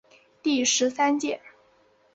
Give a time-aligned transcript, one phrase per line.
[0.41, 1.39] 第十三届